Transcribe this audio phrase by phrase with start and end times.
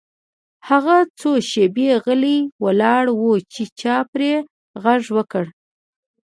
[0.69, 4.31] هغه څو شیبې غلی ولاړ و چې چا پرې
[4.83, 5.45] غږ وکړ